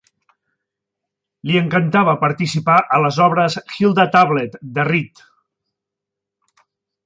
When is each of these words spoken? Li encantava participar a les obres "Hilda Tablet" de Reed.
Li 1.49 1.59
encantava 1.59 2.15
participar 2.23 2.79
a 2.97 3.01
les 3.05 3.21
obres 3.27 3.59
"Hilda 3.77 4.09
Tablet" 4.19 4.59
de 4.79 4.89
Reed. 4.93 5.25